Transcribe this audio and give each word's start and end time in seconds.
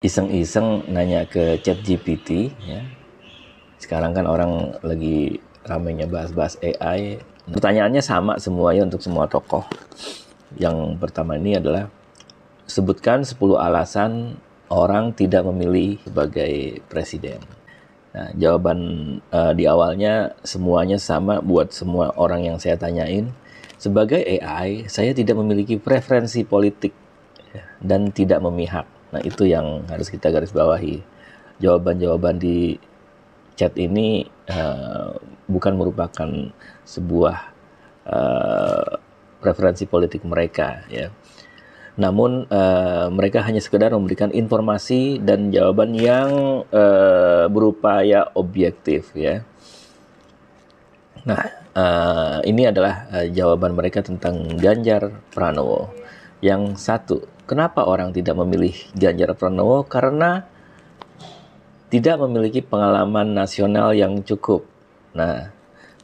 iseng-iseng 0.00 0.88
nanya 0.88 1.28
ke 1.28 1.60
chat 1.60 1.84
GPT 1.84 2.56
ya. 2.64 2.80
Sekarang 3.76 4.16
kan 4.16 4.24
orang 4.24 4.80
lagi 4.80 5.44
ramainya 5.68 6.08
bahas-bahas 6.08 6.56
AI. 6.64 7.20
Pertanyaannya 7.44 8.00
sama 8.00 8.40
semua 8.40 8.72
ya 8.72 8.88
untuk 8.88 9.04
semua 9.04 9.28
tokoh. 9.28 9.64
Yang 10.56 10.96
pertama 10.96 11.36
ini 11.36 11.60
adalah 11.60 11.92
sebutkan 12.64 13.28
10 13.28 13.36
alasan 13.60 14.40
orang 14.72 15.12
tidak 15.12 15.44
memilih 15.44 16.00
sebagai 16.00 16.80
presiden. 16.88 17.44
Nah, 18.16 18.32
jawaban 18.40 18.80
uh, 19.28 19.52
di 19.52 19.68
awalnya 19.68 20.32
semuanya 20.40 20.96
sama 20.96 21.44
buat 21.44 21.76
semua 21.76 22.16
orang 22.16 22.48
yang 22.48 22.56
saya 22.56 22.80
tanyain. 22.80 23.36
Sebagai 23.76 24.20
AI, 24.20 24.88
saya 24.88 25.12
tidak 25.12 25.36
memiliki 25.40 25.76
preferensi 25.76 26.44
politik 26.44 26.92
ya, 27.52 27.64
dan 27.80 28.12
tidak 28.12 28.40
memihak. 28.44 28.99
Nah, 29.10 29.20
itu 29.26 29.46
yang 29.46 29.86
harus 29.90 30.10
kita 30.10 30.30
garis 30.30 30.54
bawahi. 30.54 31.02
Jawaban-jawaban 31.60 32.40
di 32.40 32.78
chat 33.58 33.76
ini 33.76 34.24
uh, 34.48 35.12
bukan 35.44 35.76
merupakan 35.76 36.30
sebuah 36.88 37.36
uh, 38.08 38.90
preferensi 39.42 39.84
politik 39.84 40.24
mereka 40.24 40.86
ya. 40.88 41.12
Namun 42.00 42.48
uh, 42.48 43.12
mereka 43.12 43.44
hanya 43.44 43.60
sekedar 43.60 43.92
memberikan 43.92 44.32
informasi 44.32 45.20
dan 45.20 45.52
jawaban 45.52 45.92
yang 45.92 46.62
uh, 46.72 47.44
berupaya 47.52 48.30
objektif 48.32 49.12
ya. 49.12 49.44
Nah, 51.28 51.44
uh, 51.76 52.38
ini 52.48 52.64
adalah 52.64 53.04
uh, 53.12 53.26
jawaban 53.28 53.76
mereka 53.76 54.00
tentang 54.00 54.56
Ganjar 54.56 55.12
Pranowo. 55.28 55.92
Yang 56.40 56.80
satu, 56.80 57.28
kenapa 57.50 57.82
orang 57.82 58.14
tidak 58.14 58.38
memilih 58.38 58.70
Ganjar 58.94 59.34
Pranowo? 59.34 59.82
Karena 59.82 60.46
tidak 61.90 62.22
memiliki 62.22 62.62
pengalaman 62.62 63.34
nasional 63.34 63.90
yang 63.90 64.22
cukup. 64.22 64.62
Nah, 65.18 65.50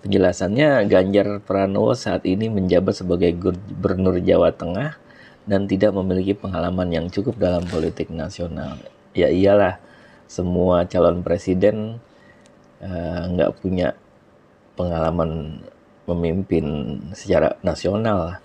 penjelasannya 0.03 0.91
Ganjar 0.91 1.39
Pranowo 1.47 1.95
saat 1.95 2.27
ini 2.27 2.51
menjabat 2.51 2.99
sebagai 2.99 3.31
Gubernur 3.39 4.19
Jawa 4.19 4.51
Tengah 4.51 4.99
dan 5.47 5.71
tidak 5.71 5.95
memiliki 5.95 6.35
pengalaman 6.35 6.91
yang 6.91 7.07
cukup 7.07 7.39
dalam 7.39 7.63
politik 7.71 8.11
nasional. 8.11 8.83
Ya 9.15 9.31
iyalah, 9.31 9.79
semua 10.27 10.91
calon 10.91 11.23
presiden 11.23 12.03
eh, 12.83 13.23
nggak 13.31 13.55
uh, 13.55 13.57
punya 13.63 13.95
pengalaman 14.75 15.63
memimpin 16.11 16.67
secara 17.15 17.55
nasional 17.63 18.43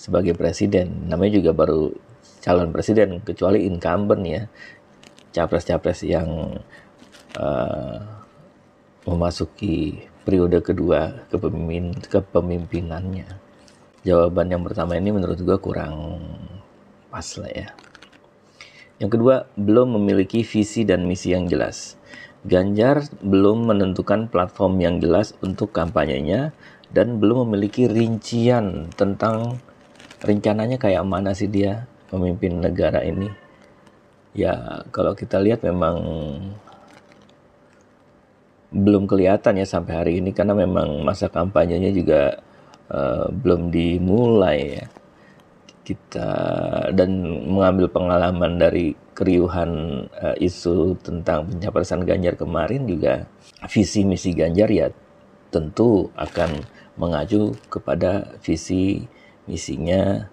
sebagai 0.00 0.32
presiden. 0.32 1.12
Namanya 1.12 1.36
juga 1.36 1.52
baru 1.52 1.92
calon 2.40 2.72
presiden, 2.72 3.20
kecuali 3.20 3.68
incumbent 3.68 4.24
ya 4.24 4.42
capres-capres 5.36 6.02
yang 6.08 6.56
uh, 7.36 7.98
memasuki 9.04 10.08
periode 10.24 10.64
kedua 10.64 11.28
kepemimpin 11.28 11.92
kepemimpinannya. 12.00 13.28
Jawaban 14.00 14.48
yang 14.48 14.64
pertama 14.64 14.96
ini 14.96 15.12
menurut 15.12 15.36
gue 15.36 15.58
kurang 15.60 16.24
pas 17.12 17.26
lah 17.36 17.52
ya. 17.52 17.68
Yang 19.00 19.16
kedua, 19.16 19.48
belum 19.56 19.96
memiliki 19.96 20.44
visi 20.44 20.84
dan 20.84 21.08
misi 21.08 21.32
yang 21.32 21.48
jelas. 21.48 21.96
Ganjar 22.44 23.04
belum 23.20 23.68
menentukan 23.68 24.28
platform 24.32 24.80
yang 24.80 24.96
jelas 25.00 25.36
untuk 25.44 25.72
kampanyenya 25.72 26.52
dan 26.92 27.20
belum 27.20 27.48
memiliki 27.48 27.88
rincian 27.88 28.92
tentang 28.96 29.60
rencananya 30.20 30.76
kayak 30.76 31.04
mana 31.04 31.32
sih 31.32 31.48
dia 31.48 31.88
memimpin 32.12 32.60
negara 32.60 33.00
ini? 33.04 33.28
Ya 34.36 34.84
kalau 34.94 35.16
kita 35.18 35.42
lihat 35.42 35.66
memang 35.66 35.96
belum 38.70 39.10
kelihatan 39.10 39.58
ya 39.58 39.66
sampai 39.66 39.94
hari 39.98 40.12
ini 40.22 40.30
karena 40.30 40.54
memang 40.54 41.02
masa 41.02 41.26
kampanyenya 41.26 41.90
juga 41.90 42.38
uh, 42.92 43.26
belum 43.32 43.74
dimulai 43.74 44.78
ya. 44.78 44.86
Kita 45.80 46.30
dan 46.94 47.10
mengambil 47.50 47.90
pengalaman 47.90 48.62
dari 48.62 48.94
keriuhan 49.10 50.06
uh, 50.06 50.36
isu 50.38 50.94
tentang 51.02 51.50
pencapresan 51.50 52.06
Ganjar 52.06 52.38
kemarin 52.38 52.86
juga 52.86 53.26
visi 53.66 54.06
misi 54.06 54.30
Ganjar 54.30 54.70
ya 54.70 54.86
tentu 55.50 56.08
akan 56.14 56.62
mengacu 56.94 57.58
kepada 57.66 58.38
visi 58.38 59.02
misinya 59.48 60.28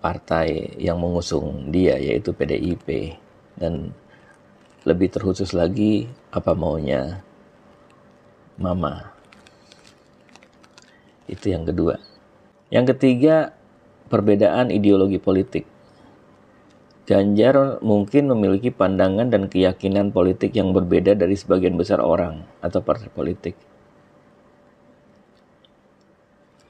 partai 0.00 0.80
yang 0.80 0.96
mengusung 0.96 1.68
dia 1.68 2.00
yaitu 2.00 2.32
PDIP 2.32 3.14
dan 3.60 3.92
lebih 4.88 5.12
terkhusus 5.12 5.52
lagi 5.52 6.08
apa 6.32 6.56
maunya? 6.56 7.20
Mama. 8.56 9.12
Itu 11.28 11.52
yang 11.52 11.68
kedua. 11.68 12.00
Yang 12.72 12.96
ketiga 12.96 13.52
perbedaan 14.08 14.72
ideologi 14.72 15.20
politik. 15.20 15.68
Ganjar 17.04 17.82
mungkin 17.82 18.30
memiliki 18.30 18.70
pandangan 18.70 19.28
dan 19.28 19.50
keyakinan 19.50 20.14
politik 20.14 20.54
yang 20.54 20.70
berbeda 20.70 21.18
dari 21.18 21.34
sebagian 21.34 21.74
besar 21.74 21.98
orang 21.98 22.46
atau 22.62 22.80
partai 22.80 23.10
politik 23.10 23.58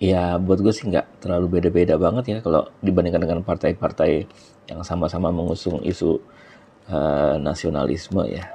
ya 0.01 0.41
buat 0.41 0.65
gue 0.65 0.73
sih 0.73 0.89
nggak 0.89 1.21
terlalu 1.21 1.61
beda-beda 1.61 2.01
banget 2.01 2.25
ya 2.33 2.39
kalau 2.41 2.73
dibandingkan 2.81 3.21
dengan 3.21 3.41
partai-partai 3.45 4.25
yang 4.73 4.81
sama-sama 4.81 5.29
mengusung 5.29 5.85
isu 5.85 6.17
uh, 6.89 7.37
nasionalisme 7.37 8.25
ya. 8.25 8.49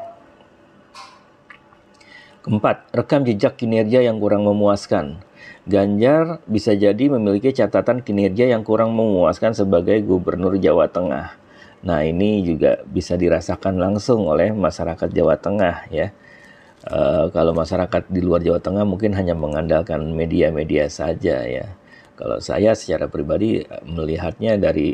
Keempat, 2.41 2.93
rekam 2.93 3.25
jejak 3.25 3.57
kinerja 3.57 4.05
yang 4.05 4.21
kurang 4.21 4.45
memuaskan. 4.45 5.21
Ganjar 5.65 6.45
bisa 6.45 6.77
jadi 6.77 7.09
memiliki 7.09 7.49
catatan 7.49 8.05
kinerja 8.05 8.45
yang 8.49 8.61
kurang 8.61 8.93
memuaskan 8.93 9.57
sebagai 9.57 9.97
gubernur 10.05 10.53
Jawa 10.61 10.85
Tengah. 10.85 11.33
Nah, 11.85 12.05
ini 12.05 12.45
juga 12.45 12.85
bisa 12.85 13.17
dirasakan 13.17 13.81
langsung 13.81 14.29
oleh 14.29 14.53
masyarakat 14.53 15.09
Jawa 15.09 15.41
Tengah 15.41 15.89
ya 15.89 16.13
Uh, 16.85 17.33
kalau 17.33 17.49
masyarakat 17.57 18.13
di 18.13 18.21
luar 18.21 18.45
Jawa 18.45 18.61
Tengah 18.61 18.85
mungkin 18.85 19.17
hanya 19.17 19.33
mengandalkan 19.33 20.13
media-media 20.13 20.85
saja 20.85 21.41
ya. 21.41 21.65
Kalau 22.13 22.37
saya 22.37 22.77
secara 22.77 23.09
pribadi 23.09 23.65
eh, 23.65 23.83
melihatnya 23.83 24.55
dari 24.61 24.93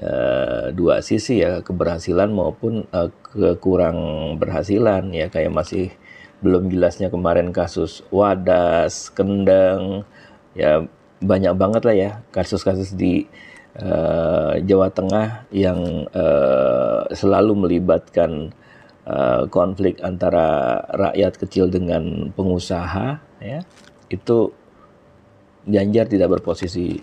uh, 0.00 0.72
dua 0.72 1.04
sisi 1.04 1.44
ya 1.44 1.60
keberhasilan 1.60 2.32
maupun 2.32 2.88
uh, 2.96 3.12
kekurang 3.28 3.98
berhasilan 4.40 5.12
ya 5.12 5.28
kayak 5.28 5.52
masih 5.52 5.92
belum 6.40 6.72
jelasnya 6.72 7.12
kemarin 7.12 7.52
kasus 7.52 8.00
Wadas, 8.08 9.12
Kendeng 9.12 10.08
ya 10.56 10.86
banyak 11.20 11.54
banget 11.58 11.82
lah 11.84 11.96
ya 11.96 12.10
kasus-kasus 12.30 12.94
di 12.94 13.28
uh, 13.78 14.56
Jawa 14.62 14.88
Tengah 14.94 15.50
yang 15.52 16.06
uh, 16.14 17.04
selalu 17.10 17.68
melibatkan 17.68 18.54
uh, 19.08 19.48
konflik 19.48 19.98
antara 20.04 20.78
rakyat 20.92 21.40
kecil 21.40 21.72
dengan 21.72 22.28
pengusaha 22.36 23.18
ya 23.40 23.64
itu 24.12 24.52
Ganjar 25.68 26.08
tidak 26.08 26.40
berposisi 26.40 26.96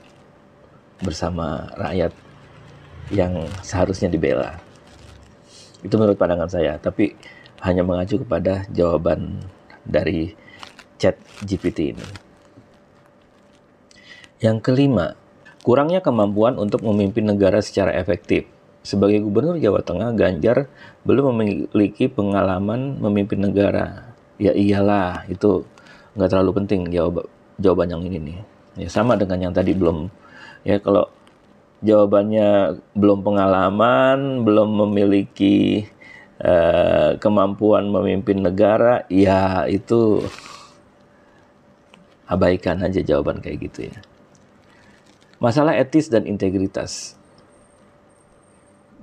bersama 0.98 1.70
rakyat 1.78 2.10
yang 3.14 3.46
seharusnya 3.62 4.10
dibela. 4.10 4.58
Itu 5.86 6.02
menurut 6.02 6.18
pandangan 6.18 6.50
saya 6.50 6.74
tapi 6.82 7.14
hanya 7.62 7.86
mengacu 7.86 8.18
kepada 8.26 8.66
jawaban 8.74 9.46
dari 9.86 10.34
chat 10.98 11.14
GPT 11.46 11.94
ini. 11.94 12.08
Yang 14.42 14.66
kelima 14.66 15.14
kurangnya 15.62 16.02
kemampuan 16.02 16.58
untuk 16.58 16.82
memimpin 16.82 17.30
negara 17.30 17.62
secara 17.62 17.94
efektif 17.94 18.50
sebagai 18.86 19.26
gubernur 19.26 19.58
Jawa 19.58 19.82
Tengah, 19.82 20.14
Ganjar 20.14 20.70
belum 21.02 21.34
memiliki 21.34 22.06
pengalaman 22.06 23.02
memimpin 23.02 23.42
negara. 23.42 24.14
Ya 24.38 24.54
iyalah, 24.54 25.26
itu 25.26 25.66
nggak 26.14 26.30
terlalu 26.30 26.52
penting 26.64 26.94
jawab 26.94 27.26
jawaban 27.58 27.92
yang 27.92 28.06
ini 28.06 28.18
nih. 28.22 28.40
Ya 28.86 28.88
sama 28.94 29.18
dengan 29.18 29.50
yang 29.50 29.54
tadi 29.58 29.74
belum. 29.74 30.08
Ya 30.62 30.78
kalau 30.78 31.10
jawabannya 31.82 32.80
belum 32.94 33.26
pengalaman, 33.26 34.46
belum 34.46 34.70
memiliki 34.86 35.90
uh, 36.40 37.18
kemampuan 37.18 37.90
memimpin 37.90 38.46
negara, 38.46 39.04
ya 39.10 39.66
itu 39.66 40.22
abaikan 42.26 42.82
aja 42.86 43.02
jawaban 43.02 43.42
kayak 43.42 43.70
gitu 43.70 43.90
ya. 43.90 43.98
Masalah 45.38 45.78
etis 45.78 46.10
dan 46.10 46.26
integritas. 46.26 47.20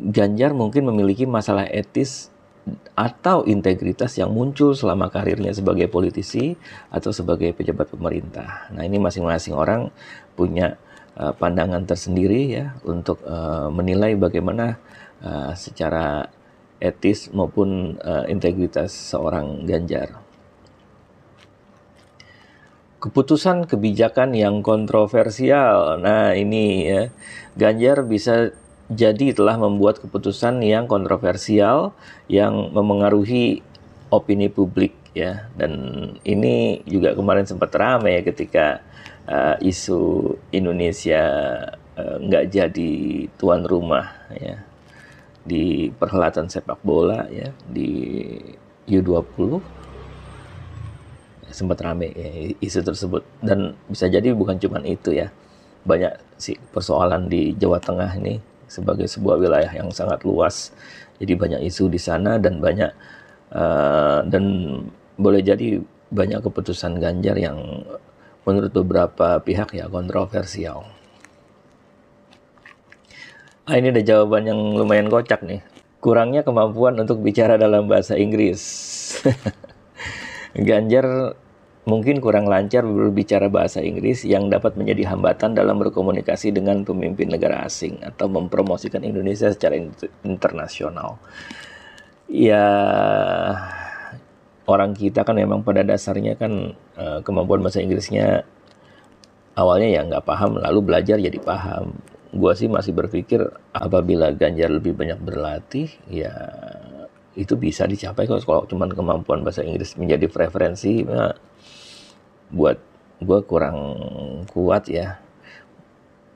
Ganjar 0.02 0.50
mungkin 0.50 0.90
memiliki 0.90 1.30
masalah 1.30 1.70
etis 1.70 2.32
atau 2.94 3.42
integritas 3.46 4.18
yang 4.18 4.30
muncul 4.30 4.74
selama 4.74 5.10
karirnya 5.10 5.54
sebagai 5.54 5.86
politisi 5.90 6.54
atau 6.90 7.14
sebagai 7.14 7.54
pejabat 7.54 7.90
pemerintah. 7.90 8.70
Nah, 8.74 8.82
ini 8.82 8.98
masing-masing 8.98 9.54
orang 9.54 9.94
punya 10.34 10.78
uh, 11.18 11.34
pandangan 11.34 11.82
tersendiri 11.86 12.50
ya 12.50 12.74
untuk 12.86 13.22
uh, 13.26 13.70
menilai 13.70 14.14
bagaimana 14.14 14.78
uh, 15.22 15.54
secara 15.54 16.30
etis 16.82 17.30
maupun 17.30 17.98
uh, 18.02 18.26
integritas 18.26 18.90
seorang 18.90 19.66
Ganjar. 19.66 20.18
Keputusan 23.02 23.66
kebijakan 23.66 24.30
yang 24.38 24.62
kontroversial. 24.62 25.98
Nah, 25.98 26.38
ini 26.38 26.86
ya. 26.86 27.02
Ganjar 27.58 28.06
bisa 28.06 28.54
jadi 28.90 29.36
telah 29.36 29.54
membuat 29.60 30.02
keputusan 30.02 30.58
yang 30.64 30.90
kontroversial 30.90 31.94
yang 32.26 32.74
memengaruhi 32.74 33.62
opini 34.10 34.50
publik 34.50 34.92
ya. 35.14 35.48
Dan 35.54 35.72
ini 36.26 36.82
juga 36.88 37.14
kemarin 37.14 37.46
sempat 37.46 37.72
ramai 37.76 38.20
ketika 38.26 38.82
uh, 39.28 39.56
isu 39.62 40.34
Indonesia 40.50 41.24
uh, 41.96 42.16
nggak 42.20 42.44
jadi 42.50 42.92
tuan 43.38 43.64
rumah 43.64 44.12
ya 44.34 44.60
di 45.42 45.90
perhelatan 45.90 46.46
sepak 46.46 46.78
bola 46.86 47.26
ya 47.26 47.50
di 47.66 48.38
U20 48.86 49.58
sempat 51.52 51.84
rame 51.84 52.08
ya, 52.16 52.28
isu 52.64 52.80
tersebut. 52.80 53.22
Dan 53.44 53.76
bisa 53.86 54.08
jadi 54.08 54.32
bukan 54.32 54.56
cuma 54.56 54.80
itu 54.82 55.12
ya. 55.12 55.28
Banyak 55.82 56.38
sih 56.38 56.56
persoalan 56.70 57.26
di 57.26 57.52
Jawa 57.58 57.82
Tengah 57.82 58.14
ini 58.16 58.51
sebagai 58.72 59.04
sebuah 59.04 59.36
wilayah 59.36 59.68
yang 59.68 59.92
sangat 59.92 60.24
luas 60.24 60.72
jadi 61.20 61.36
banyak 61.36 61.60
isu 61.68 61.92
di 61.92 62.00
sana 62.00 62.40
dan 62.40 62.58
banyak 62.58 62.88
uh, 63.52 64.24
dan 64.24 64.44
boleh 65.20 65.44
jadi 65.44 65.78
banyak 66.12 66.40
keputusan 66.44 66.98
Ganjar 67.00 67.36
yang 67.36 67.84
menurut 68.42 68.72
beberapa 68.74 69.38
pihak 69.38 69.76
ya 69.76 69.86
kontroversial. 69.86 70.84
Ah, 73.62 73.78
ini 73.78 73.94
ada 73.94 74.02
jawaban 74.02 74.50
yang 74.50 74.60
lumayan 74.74 75.06
kocak 75.06 75.46
nih. 75.46 75.62
Kurangnya 76.02 76.42
kemampuan 76.42 76.98
untuk 76.98 77.22
bicara 77.22 77.54
dalam 77.54 77.86
bahasa 77.86 78.18
Inggris. 78.18 78.60
Ganjar 80.68 81.38
mungkin 81.82 82.22
kurang 82.22 82.46
lancar 82.46 82.86
berbicara 82.86 83.50
bahasa 83.50 83.82
Inggris 83.82 84.22
yang 84.22 84.46
dapat 84.46 84.78
menjadi 84.78 85.10
hambatan 85.14 85.58
dalam 85.58 85.82
berkomunikasi 85.82 86.54
dengan 86.54 86.86
pemimpin 86.86 87.26
negara 87.26 87.66
asing 87.66 87.98
atau 88.06 88.30
mempromosikan 88.30 89.02
Indonesia 89.02 89.50
secara 89.50 89.74
internasional. 90.22 91.18
Ya, 92.30 92.64
orang 94.70 94.94
kita 94.94 95.26
kan 95.26 95.34
memang 95.34 95.66
pada 95.66 95.82
dasarnya 95.82 96.38
kan 96.38 96.78
uh, 96.94 97.18
kemampuan 97.26 97.60
bahasa 97.66 97.82
Inggrisnya 97.82 98.46
awalnya 99.58 99.88
ya 99.90 100.00
nggak 100.06 100.24
paham 100.24 100.56
lalu 100.62 100.80
belajar 100.80 101.20
jadi 101.20 101.38
paham 101.42 101.92
gua 102.32 102.56
sih 102.56 102.70
masih 102.70 102.96
berpikir 102.96 103.44
apabila 103.76 104.32
Ganjar 104.32 104.72
lebih 104.72 104.96
banyak 104.96 105.20
berlatih 105.20 105.92
ya 106.08 106.32
itu 107.36 107.56
bisa 107.56 107.84
dicapai 107.88 108.28
kalau 108.28 108.64
cuma 108.68 108.88
kemampuan 108.88 109.44
bahasa 109.44 109.64
Inggris 109.64 109.96
menjadi 109.96 110.28
preferensi 110.28 111.04
nah, 111.04 111.32
buat 112.52 112.78
gua 113.24 113.40
kurang 113.42 113.78
kuat 114.52 114.86
ya. 114.92 115.18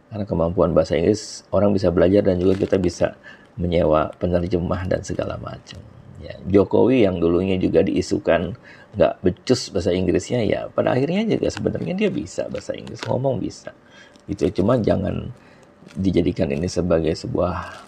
Karena 0.08 0.24
kemampuan 0.24 0.72
bahasa 0.72 0.96
Inggris 0.96 1.44
orang 1.52 1.74
bisa 1.76 1.92
belajar 1.92 2.24
dan 2.24 2.40
juga 2.40 2.56
kita 2.56 2.80
bisa 2.80 3.14
menyewa 3.60 4.12
penerjemah 4.16 4.88
dan 4.88 5.00
segala 5.02 5.36
macam. 5.36 5.80
Ya, 6.20 6.32
Jokowi 6.48 7.04
yang 7.04 7.20
dulunya 7.20 7.60
juga 7.60 7.84
diisukan 7.84 8.56
nggak 8.96 9.14
becus 9.20 9.68
bahasa 9.68 9.92
Inggrisnya 9.92 10.40
ya 10.40 10.72
pada 10.72 10.96
akhirnya 10.96 11.28
juga 11.28 11.52
sebenarnya 11.52 11.92
dia 11.92 12.08
bisa 12.08 12.48
bahasa 12.48 12.72
Inggris 12.72 13.04
ngomong 13.04 13.36
bisa. 13.36 13.76
Gitu 14.24 14.62
cuma 14.62 14.80
jangan 14.80 15.30
dijadikan 15.94 16.48
ini 16.48 16.66
sebagai 16.66 17.12
sebuah 17.12 17.84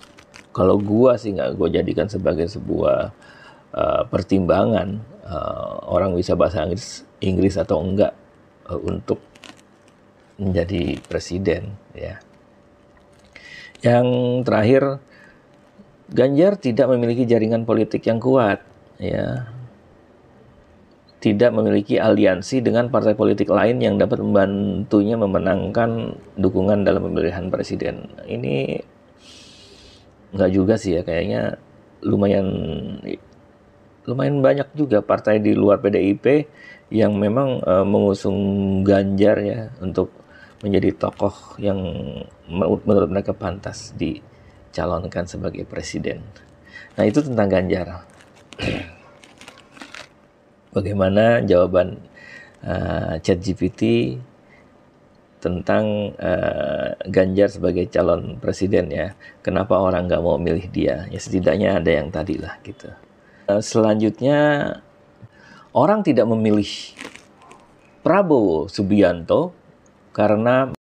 kalau 0.53 0.77
gua 0.77 1.17
sih 1.17 1.33
nggak 1.33 1.57
gua 1.57 1.69
jadikan 1.73 2.07
sebagai 2.13 2.47
sebuah 2.47 3.11
uh, 3.73 4.03
pertimbangan 4.13 5.01
uh, 5.25 5.89
orang 5.89 6.13
bisa 6.13 6.37
bahasa 6.37 6.63
Inggris 6.69 7.08
Inggris 7.21 7.59
atau 7.59 7.83
enggak 7.83 8.15
uh, 8.71 8.79
untuk 8.79 9.19
menjadi 10.39 11.03
presiden 11.11 11.75
ya 11.95 12.23
yang 13.83 14.07
terakhir 14.47 15.03
Ganjar 16.09 16.57
tidak 16.57 16.89
memiliki 16.89 17.29
jaringan 17.29 17.69
politik 17.69 18.09
yang 18.09 18.17
kuat, 18.17 18.65
ya. 18.97 19.53
Tidak 21.21 21.53
memiliki 21.53 22.01
aliansi 22.01 22.65
dengan 22.65 22.89
partai 22.89 23.13
politik 23.13 23.53
lain 23.53 23.77
yang 23.85 24.01
dapat 24.01 24.25
membantunya 24.25 25.21
memenangkan 25.21 26.17
dukungan 26.41 26.89
dalam 26.89 27.13
pemilihan 27.13 27.53
presiden. 27.53 28.09
Ini 28.25 28.81
nggak 30.33 30.51
juga 30.55 30.81
sih 30.81 30.97
ya, 30.97 31.03
kayaknya 31.05 31.61
lumayan 32.01 32.49
lumayan 34.09 34.41
banyak 34.41 34.73
juga 34.73 35.05
partai 35.05 35.45
di 35.45 35.53
luar 35.53 35.85
PDIP 35.85 36.49
yang 36.89 37.13
memang 37.21 37.61
uh, 37.61 37.85
mengusung 37.85 38.41
Ganjar 38.81 39.37
ya 39.45 39.69
untuk 39.85 40.09
menjadi 40.65 40.97
tokoh 40.97 41.61
yang 41.61 41.79
menurut 42.49 43.13
mereka 43.13 43.37
pantas 43.37 43.93
di 43.93 44.25
dicalonkan 44.79 45.27
sebagai 45.27 45.67
presiden. 45.67 46.23
Nah 46.95 47.03
itu 47.03 47.19
tentang 47.19 47.51
Ganjar. 47.51 48.07
Bagaimana 50.77 51.43
jawaban 51.43 51.99
uh, 52.63 53.19
ChatGPT 53.19 54.15
tentang 55.43 56.15
uh, 56.15 56.95
Ganjar 57.11 57.51
sebagai 57.51 57.91
calon 57.91 58.39
presiden 58.39 58.95
ya? 58.95 59.19
Kenapa 59.43 59.83
orang 59.83 60.07
nggak 60.07 60.23
mau 60.23 60.39
milih 60.39 60.71
dia? 60.71 61.11
Ya 61.11 61.19
setidaknya 61.19 61.83
ada 61.83 61.91
yang 61.91 62.15
tadi 62.15 62.39
lah 62.39 62.55
gitu. 62.63 62.87
Uh, 63.49 63.65
selanjutnya 63.65 64.41
orang 65.73 66.05
tidak 66.05 66.29
memilih 66.29 66.69
Prabowo 68.05 68.69
Subianto 68.69 69.57
karena 70.13 70.78